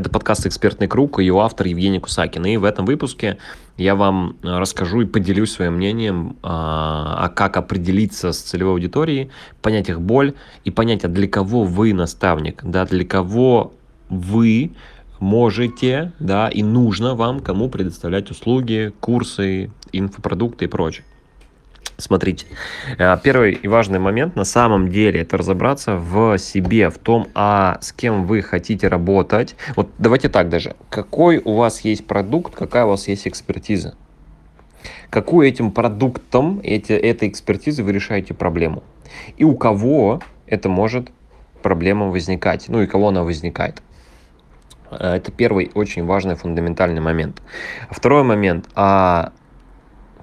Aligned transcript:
Это 0.00 0.08
подкаст 0.08 0.46
«Экспертный 0.46 0.88
круг» 0.88 1.18
и 1.18 1.26
его 1.26 1.42
автор 1.42 1.66
Евгений 1.66 1.98
Кусакин. 1.98 2.46
И 2.46 2.56
в 2.56 2.64
этом 2.64 2.86
выпуске 2.86 3.36
я 3.76 3.94
вам 3.94 4.38
э, 4.42 4.56
расскажу 4.56 5.02
и 5.02 5.04
поделюсь 5.04 5.52
своим 5.52 5.74
мнением, 5.74 6.38
а, 6.42 7.18
а 7.18 7.28
как 7.28 7.58
определиться 7.58 8.32
с 8.32 8.38
целевой 8.38 8.72
аудиторией, 8.72 9.30
понять 9.60 9.90
их 9.90 10.00
боль 10.00 10.32
и 10.64 10.70
понять, 10.70 11.04
а 11.04 11.08
для 11.08 11.28
кого 11.28 11.64
вы 11.64 11.92
наставник, 11.92 12.64
да, 12.64 12.86
для 12.86 13.04
кого 13.04 13.74
вы 14.08 14.72
можете, 15.18 16.12
да, 16.18 16.48
и 16.48 16.62
нужно 16.62 17.14
вам 17.14 17.40
кому 17.40 17.68
предоставлять 17.68 18.30
услуги, 18.30 18.94
курсы, 19.00 19.70
инфопродукты 19.92 20.64
и 20.64 20.68
прочее. 20.68 21.04
Смотрите, 22.00 22.46
э, 22.98 23.16
первый 23.22 23.52
и 23.52 23.68
важный 23.68 23.98
момент 23.98 24.36
на 24.36 24.44
самом 24.44 24.88
деле 24.88 25.20
это 25.20 25.36
разобраться 25.36 25.96
в 25.96 26.38
себе, 26.38 26.90
в 26.90 26.98
том, 26.98 27.28
а 27.34 27.78
с 27.80 27.92
кем 27.92 28.26
вы 28.26 28.42
хотите 28.42 28.88
работать. 28.88 29.54
Вот 29.76 29.90
давайте 29.98 30.28
так 30.28 30.48
даже. 30.48 30.74
Какой 30.88 31.38
у 31.38 31.54
вас 31.54 31.80
есть 31.82 32.06
продукт, 32.06 32.54
какая 32.54 32.84
у 32.84 32.88
вас 32.88 33.08
есть 33.08 33.28
экспертиза? 33.28 33.94
Какую 35.10 35.48
этим 35.48 35.72
продуктом, 35.72 36.60
эти, 36.62 36.92
этой 36.92 37.28
экспертизой 37.28 37.84
вы 37.84 37.92
решаете 37.92 38.32
проблему? 38.32 38.82
И 39.36 39.44
у 39.44 39.54
кого 39.56 40.20
это 40.46 40.68
может 40.68 41.10
проблема 41.62 42.06
возникать? 42.06 42.66
Ну 42.68 42.80
и 42.82 42.86
кого 42.86 43.08
она 43.08 43.22
возникает? 43.22 43.82
Э, 44.90 45.16
это 45.16 45.32
первый 45.32 45.70
очень 45.74 46.04
важный 46.04 46.34
фундаментальный 46.34 47.00
момент. 47.00 47.42
Второй 47.90 48.22
момент. 48.22 48.68
А 48.74 49.32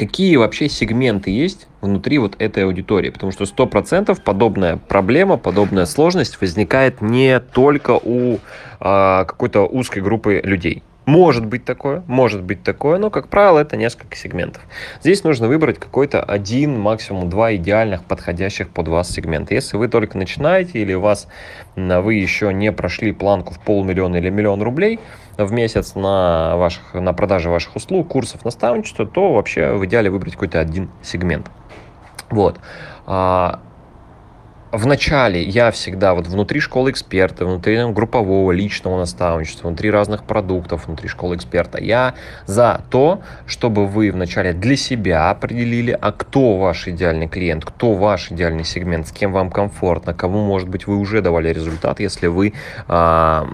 какие 0.00 0.36
вообще 0.36 0.70
сегменты 0.70 1.30
есть 1.30 1.66
внутри 1.82 2.16
вот 2.16 2.34
этой 2.38 2.64
аудитории, 2.64 3.10
потому 3.10 3.32
что 3.32 3.44
100% 3.44 4.18
подобная 4.24 4.78
проблема, 4.78 5.36
подобная 5.36 5.84
сложность 5.84 6.40
возникает 6.40 7.02
не 7.02 7.38
только 7.38 8.00
у 8.02 8.36
э, 8.36 8.38
какой-то 8.80 9.66
узкой 9.66 10.00
группы 10.00 10.40
людей. 10.42 10.82
Может 11.10 11.44
быть 11.44 11.64
такое, 11.64 12.04
может 12.06 12.40
быть 12.44 12.62
такое, 12.62 12.98
но, 12.98 13.10
как 13.10 13.26
правило, 13.26 13.58
это 13.58 13.76
несколько 13.76 14.14
сегментов. 14.14 14.62
Здесь 15.00 15.24
нужно 15.24 15.48
выбрать 15.48 15.76
какой-то 15.76 16.22
один, 16.22 16.78
максимум 16.78 17.28
два 17.28 17.56
идеальных, 17.56 18.04
подходящих 18.04 18.68
под 18.70 18.86
вас 18.86 19.10
сегмента. 19.10 19.52
Если 19.52 19.76
вы 19.76 19.88
только 19.88 20.16
начинаете 20.16 20.78
или 20.78 20.94
у 20.94 21.00
вас, 21.00 21.26
вы 21.74 22.14
еще 22.14 22.52
не 22.54 22.70
прошли 22.70 23.10
планку 23.10 23.54
в 23.54 23.58
полмиллиона 23.58 24.18
или 24.18 24.30
миллион 24.30 24.62
рублей 24.62 25.00
в 25.36 25.50
месяц 25.50 25.96
на, 25.96 26.56
ваших, 26.56 26.94
на 26.94 27.12
продаже 27.12 27.50
ваших 27.50 27.74
услуг, 27.74 28.06
курсов, 28.06 28.44
наставничества, 28.44 29.04
то 29.04 29.32
вообще 29.32 29.72
в 29.72 29.84
идеале 29.86 30.10
выбрать 30.10 30.34
какой-то 30.34 30.60
один 30.60 30.90
сегмент. 31.02 31.50
Вот. 32.30 32.60
В 34.72 34.86
начале 34.86 35.42
я 35.42 35.72
всегда 35.72 36.14
вот 36.14 36.28
внутри 36.28 36.60
школы 36.60 36.92
эксперта, 36.92 37.44
внутри 37.44 37.76
там, 37.76 37.92
группового 37.92 38.52
личного 38.52 38.98
наставничества, 38.98 39.66
внутри 39.66 39.90
разных 39.90 40.22
продуктов, 40.22 40.86
внутри 40.86 41.08
школы 41.08 41.34
эксперта, 41.34 41.82
я 41.82 42.14
за 42.46 42.82
то, 42.88 43.20
чтобы 43.46 43.88
вы 43.88 44.12
вначале 44.12 44.52
для 44.52 44.76
себя 44.76 45.30
определили, 45.30 45.98
а 46.00 46.12
кто 46.12 46.56
ваш 46.56 46.86
идеальный 46.86 47.26
клиент, 47.26 47.64
кто 47.64 47.94
ваш 47.94 48.30
идеальный 48.30 48.62
сегмент, 48.62 49.08
с 49.08 49.12
кем 49.12 49.32
вам 49.32 49.50
комфортно, 49.50 50.14
кому, 50.14 50.44
может 50.46 50.68
быть, 50.68 50.86
вы 50.86 50.98
уже 50.98 51.20
давали 51.20 51.52
результат, 51.52 51.98
если 51.98 52.28
вы 52.28 52.52
а, 52.86 53.48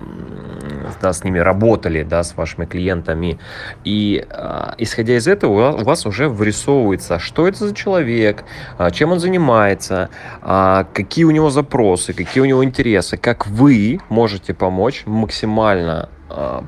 да, 1.00 1.14
с 1.14 1.25
ними 1.25 1.39
работали, 1.39 2.03
да, 2.03 2.25
с 2.25 2.37
вашими 2.37 2.67
клиентами. 2.67 3.39
И 3.84 4.22
а, 4.28 4.75
исходя 4.77 5.17
из 5.17 5.27
этого, 5.27 5.72
у 5.72 5.84
вас 5.84 6.05
уже 6.05 6.28
вырисовывается, 6.28 7.19
что 7.19 7.48
это 7.48 7.67
за 7.67 7.75
человек, 7.75 8.44
а, 8.77 8.91
чем 8.91 9.12
он 9.12 9.19
занимается, 9.19 10.11
а, 10.42 10.84
какие 10.92 11.05
у 11.24 11.30
него 11.30 11.50
запросы, 11.50 12.12
какие 12.12 12.42
у 12.42 12.46
него 12.46 12.64
интересы, 12.64 13.16
как 13.16 13.46
вы 13.46 14.00
можете 14.08 14.54
помочь 14.54 15.02
максимально 15.06 16.10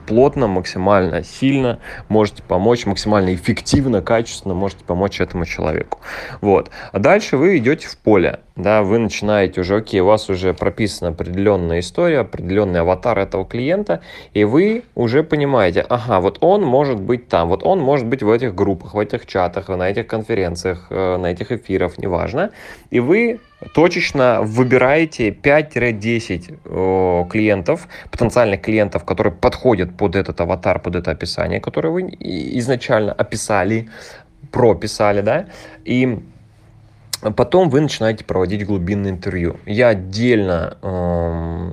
плотно, 0.07 0.47
максимально 0.47 1.23
сильно 1.25 1.81
можете 2.09 2.43
помочь, 2.43 2.87
максимально 2.87 3.35
эффективно, 3.35 4.03
качественно 4.03 4.55
можете 4.55 4.85
помочь 4.85 5.21
этому 5.21 5.45
человеку. 5.45 5.99
Вот. 6.41 6.71
А 6.93 6.99
дальше 6.99 7.37
вы 7.37 7.59
идете 7.59 7.89
в 7.89 7.97
поле, 7.99 8.41
да, 8.59 8.83
вы 8.83 8.99
начинаете 8.99 9.61
уже, 9.61 9.77
окей, 9.77 10.01
у 10.01 10.07
вас 10.07 10.29
уже 10.29 10.53
прописана 10.53 11.11
определенная 11.11 11.79
история, 11.79 12.21
определенный 12.21 12.81
аватар 12.81 13.19
этого 13.19 13.45
клиента, 13.45 14.01
и 14.35 14.45
вы 14.45 14.83
уже 14.95 15.23
понимаете, 15.23 15.85
ага, 15.89 16.21
вот 16.21 16.39
он 16.41 16.63
может 16.63 17.01
быть 17.01 17.29
там, 17.29 17.49
вот 17.49 17.63
он 17.63 17.79
может 17.79 18.07
быть 18.07 18.23
в 18.23 18.31
этих 18.31 18.55
группах, 18.55 18.95
в 18.95 18.99
этих 18.99 19.27
чатах, 19.27 19.69
на 19.69 19.89
этих 19.89 20.09
конференциях, 20.09 20.87
э, 20.91 21.17
на 21.17 21.27
этих 21.27 21.53
эфирах, 21.53 21.99
неважно, 21.99 22.51
и 22.91 22.99
вы 22.99 23.41
точечно 23.75 24.41
выбираете 24.43 25.31
5-10 25.31 27.29
клиентов, 27.29 27.89
потенциальных 28.11 28.61
клиентов, 28.61 29.05
которые 29.05 29.33
подходят 29.49 29.97
под 29.97 30.15
этот 30.15 30.41
аватар, 30.41 30.79
под 30.79 30.97
это 30.97 31.11
описание, 31.11 31.59
которое 31.59 31.89
вы 31.89 32.03
изначально 32.59 33.13
описали, 33.13 33.89
прописали, 34.53 35.23
да, 35.23 35.47
и 35.87 36.19
Потом 37.37 37.69
вы 37.69 37.81
начинаете 37.81 38.25
проводить 38.25 38.65
глубинное 38.65 39.11
интервью. 39.11 39.57
Я 39.67 39.89
отдельно 39.89 40.77
э, 40.81 41.73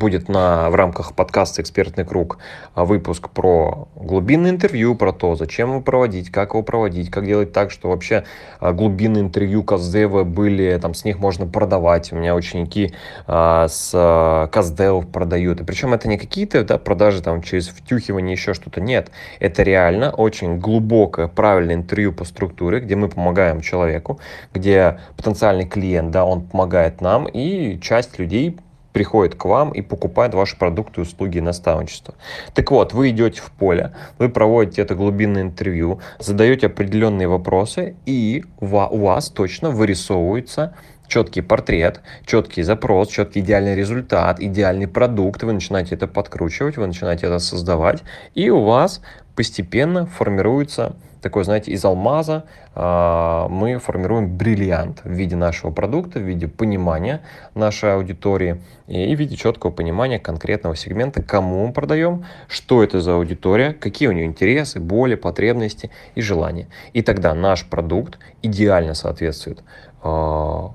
будет 0.00 0.30
на, 0.30 0.70
в 0.70 0.74
рамках 0.74 1.14
подкаста 1.14 1.60
«Экспертный 1.60 2.06
круг» 2.06 2.38
выпуск 2.74 3.28
про 3.28 3.86
глубинное 3.94 4.50
интервью, 4.50 4.94
про 4.94 5.12
то, 5.12 5.36
зачем 5.36 5.70
его 5.70 5.80
проводить, 5.82 6.30
как 6.30 6.54
его 6.54 6.62
проводить, 6.62 7.10
как 7.10 7.26
делать 7.26 7.52
так, 7.52 7.70
что 7.70 7.90
вообще 7.90 8.24
а, 8.58 8.72
глубинные 8.72 9.22
интервью 9.22 9.62
Каздева 9.62 10.24
были, 10.24 10.78
там 10.80 10.94
с 10.94 11.04
них 11.04 11.18
можно 11.18 11.46
продавать. 11.46 12.12
У 12.12 12.16
меня 12.16 12.34
ученики 12.34 12.94
э, 13.26 13.66
с 13.68 13.90
э, 13.92 14.48
Каздевов 14.50 15.08
продают. 15.08 15.60
И 15.60 15.64
причем 15.64 15.92
это 15.92 16.08
не 16.08 16.16
какие-то 16.16 16.64
да, 16.64 16.78
продажи 16.78 17.22
там 17.22 17.42
через 17.42 17.68
втюхивание, 17.68 18.32
еще 18.32 18.54
что-то. 18.54 18.80
Нет, 18.80 19.10
это 19.38 19.62
реально 19.62 20.10
очень 20.12 20.58
глубокое, 20.58 21.28
правильное 21.28 21.74
интервью 21.74 22.12
по 22.12 22.24
структуре, 22.24 22.80
где 22.80 22.96
мы 22.96 23.10
помогаем 23.10 23.60
человеку, 23.60 24.18
где 24.54 24.98
потенциальный 25.16 25.66
клиент, 25.66 26.10
да, 26.10 26.24
он 26.24 26.40
помогает 26.40 27.02
нам, 27.02 27.28
и 27.28 27.78
часть 27.80 28.18
людей 28.18 28.58
приходит 28.92 29.34
к 29.34 29.44
вам 29.44 29.70
и 29.72 29.82
покупает 29.82 30.34
ваши 30.34 30.56
продукты, 30.56 31.00
услуги 31.00 31.38
и 31.38 31.40
наставничество. 31.40 32.14
Так 32.54 32.70
вот, 32.70 32.92
вы 32.92 33.10
идете 33.10 33.40
в 33.40 33.50
поле, 33.52 33.92
вы 34.18 34.28
проводите 34.28 34.82
это 34.82 34.94
глубинное 34.94 35.42
интервью, 35.42 36.00
задаете 36.18 36.66
определенные 36.66 37.28
вопросы, 37.28 37.96
и 38.06 38.44
у 38.60 38.66
вас 38.66 39.30
точно 39.30 39.70
вырисовывается 39.70 40.74
четкий 41.10 41.42
портрет, 41.42 42.00
четкий 42.24 42.62
запрос, 42.62 43.08
четкий 43.08 43.40
идеальный 43.40 43.74
результат, 43.74 44.40
идеальный 44.40 44.86
продукт, 44.86 45.42
вы 45.42 45.52
начинаете 45.52 45.96
это 45.96 46.06
подкручивать, 46.06 46.76
вы 46.76 46.86
начинаете 46.86 47.26
это 47.26 47.40
создавать, 47.40 48.02
и 48.34 48.48
у 48.48 48.62
вас 48.62 49.02
постепенно 49.40 50.04
формируется 50.04 50.96
такой, 51.22 51.44
знаете, 51.44 51.72
из 51.72 51.82
алмаза 51.82 52.44
э, 52.74 53.46
мы 53.48 53.78
формируем 53.78 54.36
бриллиант 54.36 55.00
в 55.02 55.10
виде 55.10 55.34
нашего 55.34 55.70
продукта, 55.70 56.18
в 56.18 56.22
виде 56.24 56.46
понимания 56.46 57.22
нашей 57.54 57.94
аудитории 57.94 58.60
и, 58.86 59.16
в 59.16 59.18
виде 59.18 59.36
четкого 59.36 59.70
понимания 59.70 60.18
конкретного 60.18 60.76
сегмента, 60.76 61.22
кому 61.22 61.66
мы 61.66 61.72
продаем, 61.72 62.26
что 62.48 62.82
это 62.82 63.00
за 63.00 63.14
аудитория, 63.14 63.72
какие 63.72 64.08
у 64.08 64.12
нее 64.12 64.26
интересы, 64.26 64.78
боли, 64.78 65.14
потребности 65.14 65.90
и 66.14 66.20
желания. 66.20 66.68
И 66.92 67.00
тогда 67.00 67.32
наш 67.32 67.64
продукт 67.64 68.18
идеально 68.42 68.92
соответствует 68.92 69.64
э, 70.04 70.68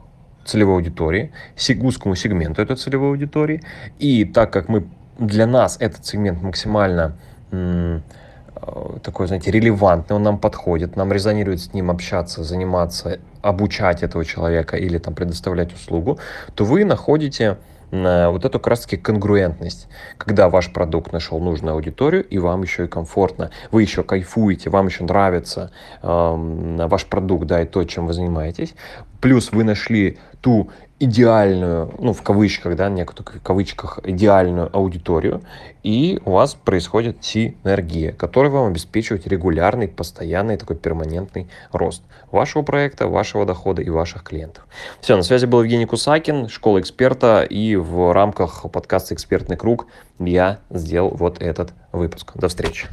целевой 0.43 0.77
аудитории, 0.77 1.33
узкому 1.83 2.15
сегменту 2.15 2.63
этой 2.63 2.77
целевой 2.77 3.09
аудитории. 3.09 3.61
И 3.99 4.25
так 4.25 4.51
как 4.51 4.69
мы 4.69 4.87
для 5.19 5.45
нас 5.45 5.77
этот 5.79 6.03
сегмент 6.03 6.41
максимально 6.41 7.15
такой, 9.01 9.27
знаете, 9.27 9.51
релевантный, 9.51 10.15
он 10.15 10.23
нам 10.23 10.37
подходит, 10.37 10.95
нам 10.95 11.11
резонирует 11.11 11.61
с 11.61 11.73
ним 11.73 11.91
общаться, 11.91 12.43
заниматься, 12.43 13.19
обучать 13.41 14.03
этого 14.03 14.25
человека 14.25 14.77
или 14.77 14.97
там 14.97 15.13
предоставлять 15.13 15.73
услугу, 15.73 16.19
то 16.55 16.65
вы 16.65 16.83
находите 16.85 17.57
э, 17.91 18.27
вот 18.27 18.45
эту 18.45 18.59
как 18.59 18.67
раз 18.67 18.81
таки 18.81 18.97
конгруентность, 18.97 19.87
когда 20.17 20.49
ваш 20.49 20.73
продукт 20.73 21.13
нашел 21.13 21.39
нужную 21.39 21.75
аудиторию 21.75 22.23
и 22.23 22.39
вам 22.39 22.63
еще 22.63 22.85
и 22.85 22.87
комфортно, 22.87 23.51
вы 23.71 23.83
еще 23.83 24.03
кайфуете, 24.03 24.69
вам 24.69 24.87
еще 24.87 25.03
нравится 25.03 25.71
э, 26.01 26.87
ваш 26.87 27.05
продукт, 27.05 27.45
да, 27.45 27.61
и 27.61 27.65
то, 27.65 27.83
чем 27.83 28.07
вы 28.07 28.13
занимаетесь, 28.13 28.73
плюс 29.21 29.51
вы 29.51 29.63
нашли 29.63 30.17
ту 30.41 30.69
идеальную, 30.99 31.93
ну, 31.99 32.13
в 32.13 32.21
кавычках, 32.21 32.75
да, 32.75 32.89
некоторых 32.89 33.41
кавычках, 33.43 33.99
идеальную 34.03 34.69
аудиторию, 34.75 35.41
и 35.83 36.19
у 36.25 36.31
вас 36.31 36.55
происходит 36.55 37.17
синергия, 37.21 38.13
которая 38.13 38.51
вам 38.51 38.67
обеспечивает 38.67 39.27
регулярный, 39.27 39.87
постоянный, 39.87 40.57
такой 40.57 40.77
перманентный 40.77 41.49
рост 41.71 42.01
вашего 42.31 42.63
проекта, 42.63 43.07
вашего 43.07 43.45
дохода 43.45 43.81
и 43.81 43.89
ваших 43.89 44.23
клиентов. 44.23 44.65
Все, 45.01 45.17
на 45.17 45.23
связи 45.23 45.45
был 45.45 45.61
Евгений 45.61 45.85
Кусакин, 45.85 46.47
школа 46.47 46.79
эксперта, 46.79 47.43
и 47.43 47.75
в 47.75 48.13
рамках 48.13 48.65
подкаста 48.71 49.13
«Экспертный 49.13 49.57
круг» 49.57 49.87
я 50.19 50.59
сделал 50.69 51.09
вот 51.09 51.41
этот 51.41 51.73
выпуск. 51.91 52.31
До 52.35 52.47
встречи. 52.47 52.87